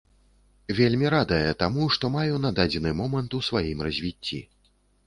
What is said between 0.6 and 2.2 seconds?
Вельмі радая таму, што